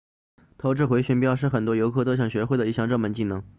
[0.57, 3.43] 投掷回旋镖是很多游客都想学会的一项热门技能